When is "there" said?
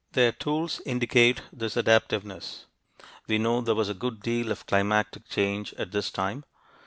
3.61-3.75